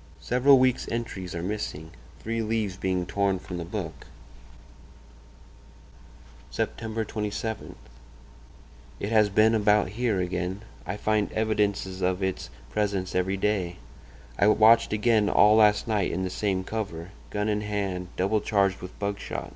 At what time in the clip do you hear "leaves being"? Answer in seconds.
2.42-3.06